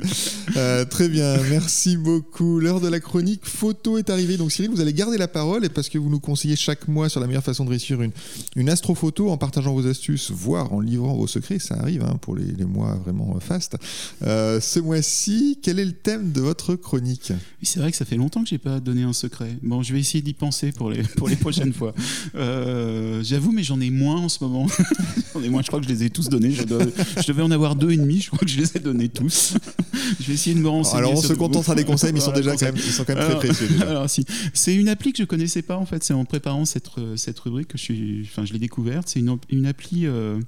[0.56, 2.58] Euh, très bien, merci beaucoup.
[2.58, 4.36] L'heure de la chronique photo est arrivée.
[4.36, 7.08] Donc Cyril, vous allez garder la parole et parce que vous nous conseillez chaque mois
[7.08, 8.10] sur la meilleure façon de réussir une,
[8.56, 11.58] une astrophoto en partageant vos astuces, voire en livrant vos secrets.
[11.58, 13.76] Ça arrive hein, pour les, les, mois vraiment fast.
[14.22, 17.32] Euh, ce mois-ci, quel est le thème de votre chronique?
[17.62, 19.56] C'est vrai que ça fait longtemps que j'ai pas donné un secret.
[19.62, 21.94] Bon, je vais essayer d'y penser pour les, pour les prochaines fois.
[22.34, 24.66] Euh, Euh, J'avoue, mais j'en ai moins en ce moment.
[25.34, 26.50] j'en ai moins, je crois que je les ai tous donnés.
[26.52, 26.84] Je, dois-
[27.20, 29.54] je devais en avoir deux et demi, je crois que je les ai donnés tous.
[30.20, 30.98] je vais essayer de me renseigner.
[30.98, 33.14] Alors on se contentera des conseils, mais ils sont déjà quand même, ils sont quand
[33.14, 33.68] même Alors- très précieux.
[33.68, 33.88] déjà.
[33.90, 34.24] Alors, si.
[34.52, 36.04] C'est une appli que je connaissais pas en fait.
[36.04, 39.08] C'est en préparant cette, euh, cette rubrique que je suis, enfin, je l'ai découverte.
[39.08, 40.38] C'est une, une appli euh,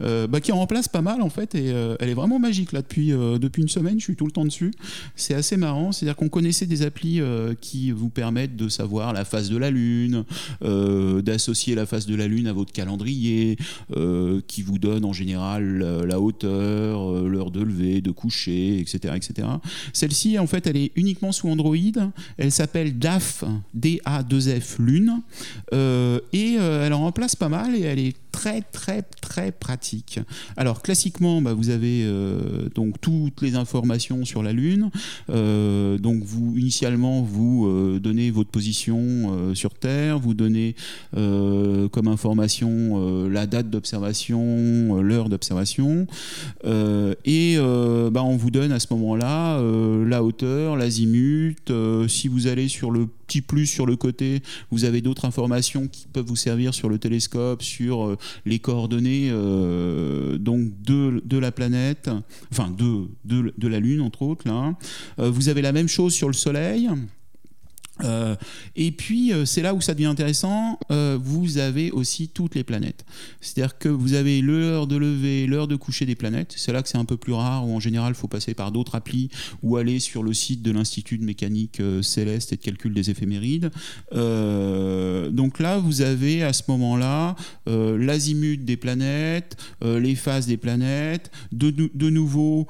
[0.00, 1.66] euh, bah, qui en remplace pas mal en fait et
[2.00, 3.98] elle est vraiment magique là depuis depuis une semaine.
[3.98, 4.72] Je suis tout le temps dessus.
[5.16, 5.92] C'est assez marrant.
[5.92, 7.20] C'est-à-dire qu'on connaissait des applis
[7.60, 10.24] qui vous permettent de savoir la phase de la lune,
[11.22, 13.56] d'associer la phase de la lune à votre calendrier,
[13.96, 18.78] euh, qui vous donne en général euh, la hauteur, euh, l'heure de lever, de coucher,
[18.78, 19.48] etc., etc.
[19.92, 21.76] Celle-ci, en fait, elle est uniquement sous Android.
[22.38, 25.22] Elle s'appelle DAF, D-A-2-F Lune.
[26.32, 30.18] Et elle en remplace pas mal et elle est très, très, très pratique.
[30.56, 34.90] Alors, classiquement, bah, vous avez euh, donc toutes les informations sur la Lune.
[35.30, 40.74] Euh, donc, vous, initialement, vous euh, donnez votre position sur Terre, vous donnez
[41.12, 46.06] comme information la date d'observation, l'heure d'observation.
[46.64, 49.60] Et bah, on vous donne à ce moment-là
[50.04, 51.70] la hauteur, l'azimut.
[52.08, 53.06] si vous allez sur le
[53.40, 57.62] plus sur le côté, vous avez d'autres informations qui peuvent vous servir sur le télescope,
[57.62, 62.10] sur euh, les coordonnées euh, donc de, la planète,
[62.50, 64.46] enfin de, de, de la Lune entre autres.
[64.46, 64.74] Là.
[65.18, 66.88] Euh, vous avez la même chose sur le Soleil.
[68.02, 68.36] Euh,
[68.76, 72.64] et puis, euh, c'est là où ça devient intéressant, euh, vous avez aussi toutes les
[72.64, 73.04] planètes.
[73.40, 76.54] C'est-à-dire que vous avez l'heure de lever, l'heure de coucher des planètes.
[76.56, 78.72] C'est là que c'est un peu plus rare, où en général, il faut passer par
[78.72, 79.28] d'autres applis
[79.62, 83.70] ou aller sur le site de l'Institut de mécanique céleste et de calcul des éphémérides.
[84.12, 87.36] Donc là, vous avez à ce moment-là
[87.66, 92.66] l'azimut des planètes, les phases des planètes, de, nou- de nouveau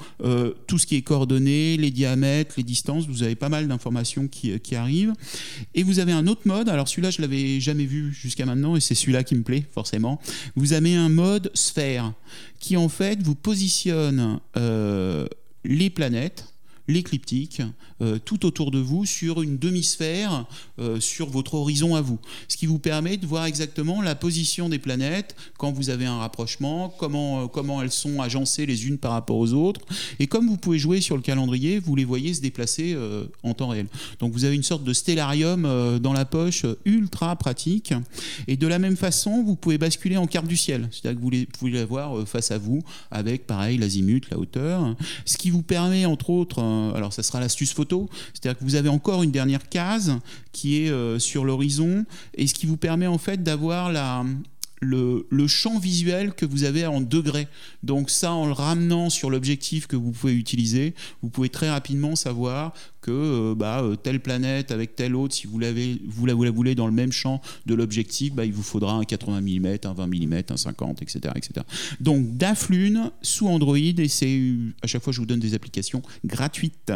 [0.67, 3.07] tout ce qui est coordonné, les diamètres, les distances.
[3.07, 5.15] Vous avez pas mal d'informations qui arrivent.
[5.75, 8.81] Et vous avez un autre mode, alors celui-là je l'avais jamais vu jusqu'à maintenant et
[8.81, 10.21] c'est celui-là qui me plaît forcément.
[10.57, 12.13] Vous avez un mode sphère
[12.59, 15.27] qui en fait vous positionne euh,
[15.65, 16.52] les planètes
[16.89, 17.63] l'écliptique
[18.01, 20.47] euh, tout autour de vous sur une demi-sphère
[20.79, 22.19] euh, sur votre horizon à vous.
[22.49, 26.19] Ce qui vous permet de voir exactement la position des planètes quand vous avez un
[26.19, 29.81] rapprochement, comment, euh, comment elles sont agencées les unes par rapport aux autres.
[30.19, 32.97] Et comme vous pouvez jouer sur le calendrier, vous les voyez se déplacer
[33.43, 33.87] en temps réel.
[34.21, 37.95] Donc vous avez une sorte de stellarium dans la poche ultra pratique.
[38.49, 40.89] Et de la même façon, vous pouvez basculer en carte du ciel.
[40.91, 44.97] C'est-à-dire que vous pouvez l'avoir euh, face à vous avec pareil l'azimut, la hauteur.
[45.25, 48.75] Ce qui vous permet entre autres, euh, alors ça sera l'astuce photo, c'est-à-dire que vous
[48.75, 50.19] avez encore une dernière case
[50.53, 52.05] qui est euh, sur l'horizon
[52.35, 54.25] et ce qui vous permet en fait d'avoir la
[54.83, 57.49] le, champ visuel que vous avez en degrés.
[57.83, 62.17] Donc ça, en le ramenant sur l'objectif que vous pouvez utiliser, vous pouvez très rapidement
[62.17, 65.61] savoir que euh, bah, euh, telle planète avec telle autre, si vous,
[66.07, 69.41] vous, la, voulez dans le même champ de l'objectif, bah, il vous faudra un 80
[69.41, 71.21] mm, un 20 mm, un 50, etc.
[71.37, 71.67] etc.
[72.01, 74.41] Donc DAF Lune sous Android et c'est
[74.83, 76.93] à chaque fois je vous donne des applications gratuites.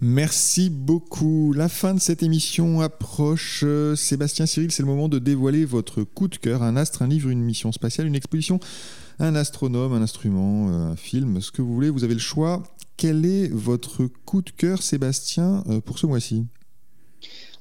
[0.00, 1.52] Merci beaucoup.
[1.52, 3.64] La fin de cette émission approche.
[3.94, 6.62] Sébastien Cyril, c'est le moment de dévoiler votre coup de cœur.
[6.62, 8.60] Un astre, un livre, une mission spatiale, une exposition,
[9.18, 11.90] un astronome, un instrument, euh, un film, ce que vous voulez.
[11.90, 12.62] Vous avez le choix.
[12.96, 16.46] Quel est votre coup de cœur, Sébastien, euh, pour ce mois-ci?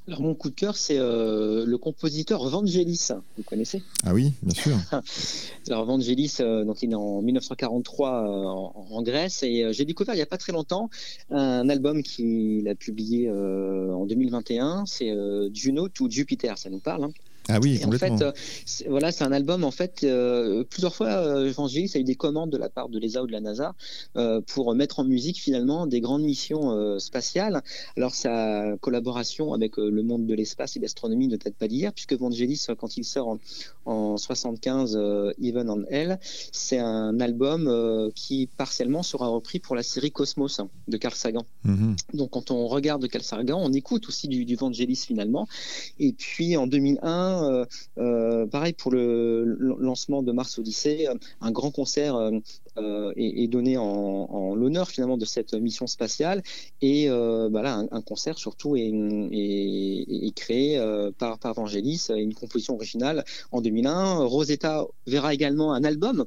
[0.07, 3.07] Alors mon coup de cœur, c'est euh, le compositeur Vangelis.
[3.37, 3.81] Vous connaissez?
[4.03, 4.75] Ah oui, bien sûr.
[5.69, 9.71] Alors Vangelis, euh, donc il est né en 1943 euh, en, en Grèce et euh,
[9.71, 10.89] j'ai découvert il n'y a pas très longtemps
[11.29, 14.83] un album qu'il a publié euh, en 2021.
[14.85, 17.05] C'est euh, Juno to Jupiter, ça nous parle.
[17.05, 17.11] hein.
[17.49, 18.17] Ah oui, Et en complètement.
[18.17, 18.31] fait, euh,
[18.65, 19.63] c'est- voilà, c'est un album.
[19.63, 22.97] En fait, euh, plusieurs fois, euh, Vangelis a eu des commandes de la part de
[22.99, 23.75] l'ESA ou de la NASA
[24.15, 27.61] euh, pour mettre en musique finalement des grandes missions spatiales.
[27.97, 31.91] Alors, sa collaboration avec le monde de l'espace et de l'astronomie ne date pas d'hier,
[31.93, 33.39] puisque Vangelis, quand il sort en,
[33.85, 36.19] en 75, euh, Even on Hell,
[36.51, 41.45] c'est un album qui partiellement sera repris pour la série Cosmos hein, de Carl Sagan.
[41.65, 41.95] Mhm.
[42.13, 45.47] Donc quand on regarde Carl Sagan, on écoute aussi du, du Vangelis finalement.
[45.99, 47.65] Et puis en 2001, euh,
[47.97, 49.43] euh, pareil pour le
[49.79, 51.07] lancement de Mars Odyssey,
[51.41, 56.43] un grand concert euh, est, donné en, l'honneur finalement de cette mission spatiale.
[56.81, 60.79] Et bah là, un, concert surtout est, créé
[61.17, 64.25] par, par Vangelis, une composition originale en 2001.
[64.25, 66.25] Rosetta verra également un album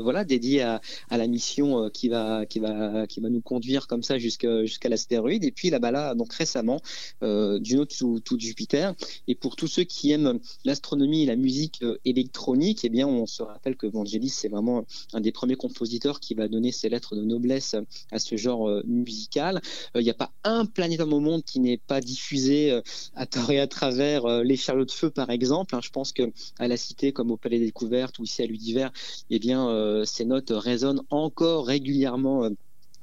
[0.00, 0.80] voilà, dédié à,
[1.10, 5.44] la mission euh, qui va, qui va, qui va nous conduire comme ça jusqu'à l'astéroïde.
[5.44, 6.80] Et puis là-bas, là, donc récemment,
[7.22, 8.94] euh, Juno tout, tout, Jupiter.
[9.28, 13.26] Et pour tous ceux qui aiment l'astronomie et la musique euh, électronique, eh bien, on
[13.26, 17.16] se rappelle que Vangelis, c'est vraiment un des premiers compositeurs qui va donner ses lettres
[17.16, 17.76] de noblesse
[18.10, 19.60] à ce genre musical.
[19.94, 22.80] Il n'y a pas un planétome au monde qui n'est pas diffusé
[23.14, 25.74] à tort et à travers les chariots de feu, par exemple.
[25.74, 28.46] Hein, je pense que à la Cité, comme au Palais des Découvertes ou ici à
[28.46, 28.92] l'Univers,
[29.30, 32.44] eh bien, euh, ces notes résonnent encore régulièrement.
[32.44, 32.50] Euh,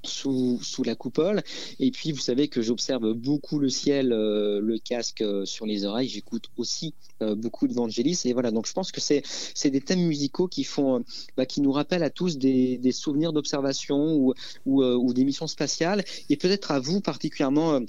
[0.03, 1.43] sous, sous, la coupole.
[1.79, 6.09] Et puis, vous savez que j'observe beaucoup le ciel, euh, le casque sur les oreilles.
[6.09, 8.19] J'écoute aussi beaucoup de Vangelis.
[8.25, 11.05] Et voilà, donc je pense que c'est des thèmes musicaux qui font,
[11.37, 14.33] bah, qui nous rappellent à tous des, des souvenirs d'observation ou,
[14.65, 16.03] ou, des missions spatiales.
[16.29, 17.79] Et peut-être à vous particulièrement.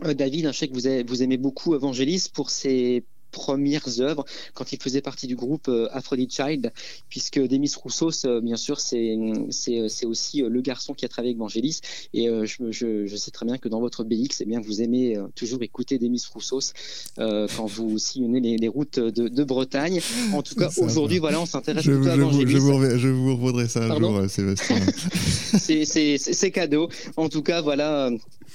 [0.00, 5.00] David, je sais que vous, aimez beaucoup Vangelis pour ses premières œuvres quand il faisait
[5.00, 6.72] partie du groupe euh, Aphrodite Child,
[7.08, 9.18] puisque Demis Roussos, euh, bien sûr, c'est
[9.50, 11.80] c'est aussi euh, le garçon qui a travaillé avec Vangelis.
[12.14, 15.16] Et je, je, je, sais très bien que dans votre BX, eh bien, vous aimez
[15.34, 16.72] toujours écouter Demis Roussos
[17.16, 20.00] quand vous sillonnez les, les routes de, de, Bretagne.
[20.32, 22.52] En tout cas, aujourd'hui, voilà, on s'intéresse plutôt à Vangelis.
[22.52, 24.76] Je vous, je vous revaudrai ça un Pardon jour, Sébastien.
[25.58, 26.88] c'est cadeau.
[27.16, 28.10] En tout cas, voilà.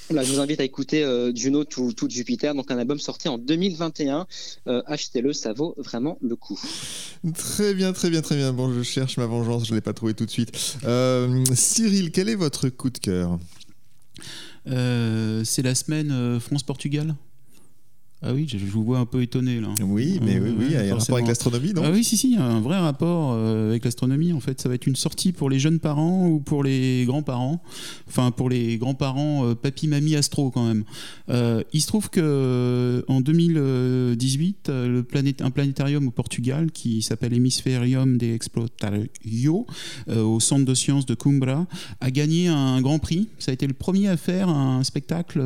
[0.10, 3.38] Là, je vous invite à écouter Juno tout, tout, Jupiter, donc un album sorti en
[3.38, 4.28] 2021
[4.68, 6.60] euh, achetez-le, ça vaut vraiment le coup.
[7.36, 8.54] Très bien, très bien, très bien.
[8.54, 10.78] Bon, je cherche ma vengeance, je ne l'ai pas trouvé tout de suite.
[10.84, 13.40] Euh, Cyril, quel est votre coup de cœur?
[14.68, 17.16] Euh, C'est la semaine France-Portugal?
[18.24, 19.68] Ah oui, je, vous vois un peu étonné là.
[19.84, 21.84] Oui, mais oui, oui, il y a un rapport avec l'astronomie, non?
[21.86, 24.34] Ah oui, si, si, il y a un vrai rapport euh, avec l'astronomie.
[24.34, 27.62] En fait, ça va être une sortie pour les jeunes parents ou pour les grands-parents.
[28.08, 30.84] Enfin, pour les grands-parents, euh, papy, mamie, astro quand même.
[31.30, 37.36] Euh, il se trouve que en 2018, le planète, un planétarium au Portugal qui s'appelle
[37.36, 39.68] Hemispherium de Explotario,
[40.10, 41.68] au centre de sciences de Coimbra,
[42.02, 43.28] a gagné un grand prix.
[43.38, 45.40] Ça a été le premier à faire un spectacle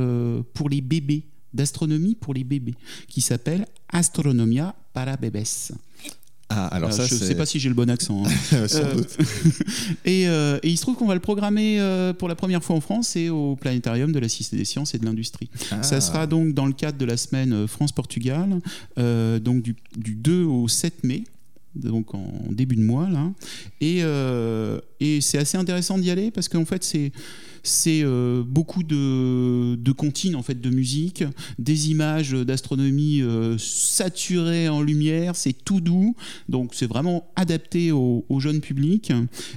[0.54, 2.76] pour les bébés d'astronomie pour les bébés
[3.08, 5.44] qui s'appelle Astronomia para bebés.
[6.54, 8.24] Ah, alors euh, ça, je ne sais pas si j'ai le bon accent.
[8.26, 8.68] Hein.
[8.68, 9.18] Sans euh, doute.
[10.08, 11.80] Euh, et, il se trouve qu'on va le programmer
[12.18, 15.00] pour la première fois en France et au planétarium de la Cité des Sciences et
[15.00, 15.50] de l'Industrie.
[15.72, 15.82] Ah.
[15.84, 18.60] Ça sera donc dans le cadre de la semaine France-Portugal,
[18.98, 21.24] donc du, du, 2 au 7 mai
[21.74, 23.32] donc en début de mois là
[23.80, 24.02] et,
[25.00, 27.14] et c'est assez intéressant d'y aller parce qu'en fait c'est
[27.64, 31.24] c'est euh, beaucoup de, de comptines en fait de musique,
[31.60, 36.16] des images d'astronomie euh, saturées en lumière, c'est tout doux,
[36.50, 39.12] donc c'est vraiment adapté au, jeune public.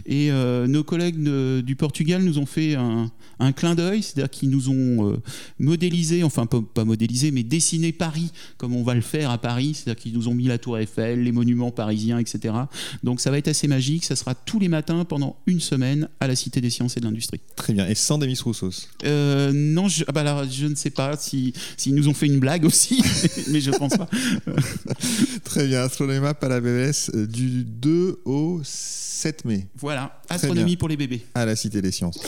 [0.05, 1.23] Et euh, nos collègues
[1.63, 5.19] du Portugal nous ont fait un, un clin d'œil, c'est-à-dire qu'ils nous ont
[5.59, 9.73] modélisé, enfin pas, pas, modélisé, mais dessiné Paris comme on va le faire à Paris,
[9.75, 12.55] c'est-à-dire qu'ils nous ont mis la Tour Eiffel, les monuments parisiens, etc.
[13.03, 16.27] Donc ça va être assez magique, ça sera tous les matins pendant une semaine à
[16.27, 17.41] la Cité des Sciences et de l'Industrie.
[17.57, 21.17] Très bien sans Demis Roussos euh, Non, je, ah bah alors, je ne sais pas
[21.17, 23.03] s'ils si, nous ont fait une blague aussi,
[23.49, 24.09] mais je ne pense pas.
[25.45, 29.67] Très bien, Astronomia para bebés euh, du 2 au 7 mai.
[29.77, 31.25] Voilà, astronomie pour les bébés.
[31.35, 32.19] À la Cité des Sciences.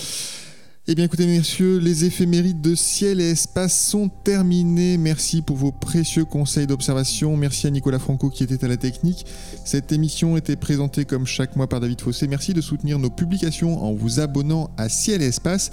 [0.89, 4.99] Eh bien écoutez messieurs, les éphémérides de ciel et espace sont terminés.
[4.99, 7.37] Merci pour vos précieux conseils d'observation.
[7.37, 9.27] Merci à Nicolas Franco qui était à la technique.
[9.65, 12.29] Cette émission était présentée comme chaque mois par David Fossé.
[12.29, 15.71] Merci de soutenir nos publications en vous abonnant à Ciel et Espace.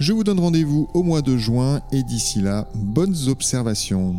[0.00, 4.16] Je vous donne rendez-vous au mois de juin et d'ici là, bonnes observations.